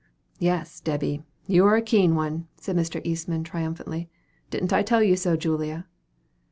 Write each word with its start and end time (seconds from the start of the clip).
"Yes, 0.39 0.79
Debby; 0.79 1.21
you 1.45 1.63
are 1.67 1.75
a 1.75 1.81
keen 1.83 2.15
one," 2.15 2.47
said 2.55 2.75
Mr. 2.75 3.01
Eastman 3.03 3.43
triumphantly. 3.43 4.09
"Didn't 4.49 4.73
I 4.73 4.81
tell 4.81 5.03
you 5.03 5.15
so, 5.15 5.37
Julia?" 5.37 5.85